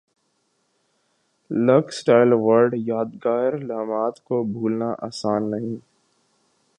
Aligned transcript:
looks 1.51 1.97
style 1.97 2.31
award 2.31 2.73
یادگار 2.77 3.57
لمحات 3.61 4.23
کو 4.23 4.43
بھولنا 4.43 4.93
اسان 5.01 5.49
نہیں 5.51 5.75